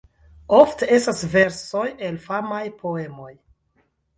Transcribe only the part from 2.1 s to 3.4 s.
famaj poemoj.